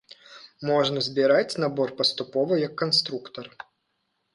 [0.69, 3.45] Можна збіраць набор паступова, як канструктар.